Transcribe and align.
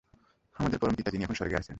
আমাদের 0.55 0.79
পরম 0.79 0.95
পিতা, 0.95 1.09
যিনি 1.11 1.23
এখন 1.23 1.35
স্বর্গে 1.35 1.55
আছেন! 1.55 1.69